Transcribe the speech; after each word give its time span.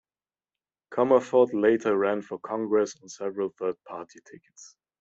Commerford 0.91 1.53
later 1.53 1.95
ran 1.95 2.23
for 2.23 2.39
Congress 2.39 2.95
on 3.03 3.07
several 3.07 3.49
third 3.49 3.75
party 3.87 4.17
tickets. 4.25 4.75